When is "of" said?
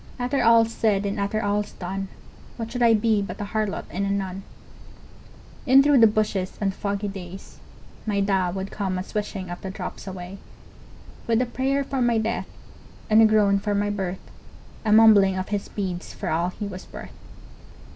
9.51-9.61, 15.37-15.49